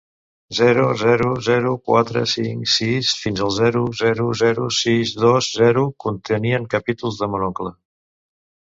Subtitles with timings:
[0.59, 6.69] Zero zero zero quatre cinc sis fins al zero zero zero sis dos zero contenien
[6.77, 7.75] capítols de Mon oncle.